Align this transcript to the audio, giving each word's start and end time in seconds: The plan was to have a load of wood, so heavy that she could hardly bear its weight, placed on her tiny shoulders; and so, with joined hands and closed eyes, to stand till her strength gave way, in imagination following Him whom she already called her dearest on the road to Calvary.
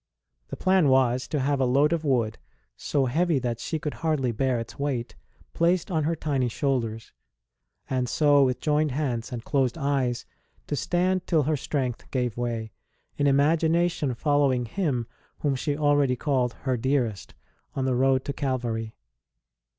The 0.47 0.57
plan 0.57 0.87
was 0.89 1.27
to 1.27 1.39
have 1.39 1.59
a 1.61 1.65
load 1.65 1.93
of 1.93 2.03
wood, 2.03 2.39
so 2.75 3.05
heavy 3.05 3.37
that 3.37 3.59
she 3.59 3.77
could 3.77 3.93
hardly 3.93 4.31
bear 4.31 4.59
its 4.59 4.79
weight, 4.79 5.13
placed 5.53 5.91
on 5.91 6.05
her 6.05 6.15
tiny 6.15 6.47
shoulders; 6.49 7.11
and 7.87 8.09
so, 8.09 8.43
with 8.43 8.59
joined 8.59 8.93
hands 8.93 9.31
and 9.31 9.43
closed 9.45 9.77
eyes, 9.77 10.25
to 10.65 10.75
stand 10.75 11.27
till 11.27 11.43
her 11.43 11.55
strength 11.55 12.09
gave 12.09 12.35
way, 12.35 12.71
in 13.17 13.27
imagination 13.27 14.15
following 14.15 14.65
Him 14.65 15.05
whom 15.41 15.53
she 15.55 15.77
already 15.77 16.15
called 16.15 16.53
her 16.63 16.77
dearest 16.77 17.35
on 17.75 17.85
the 17.85 17.93
road 17.93 18.25
to 18.25 18.33
Calvary. 18.33 18.95